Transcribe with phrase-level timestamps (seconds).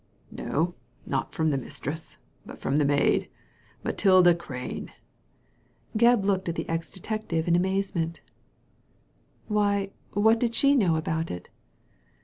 [0.31, 0.73] "No,
[1.05, 3.29] not from the mistress, but from the maid—
[3.83, 4.91] Matilda Crane."
[5.95, 8.19] Gebb looked at the ex detective in amazement•
[9.47, 11.49] Why, what did she know about it